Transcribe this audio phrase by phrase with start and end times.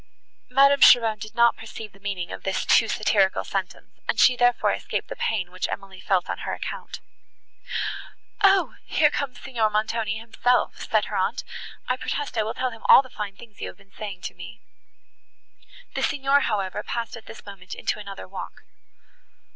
[0.49, 4.71] Madame Cheron did not perceive the meaning of this too satirical sentence, and she, therefore,
[4.71, 6.99] escaped the pain, which Emily felt on her account.
[8.43, 8.73] "O!
[8.87, 11.43] here comes Signor Montoni himself," said her aunt,
[11.87, 14.33] "I protest I will tell him all the fine things you have been saying to
[14.33, 14.63] me."
[15.93, 18.63] The Signor, however, passed at this moment into another walk.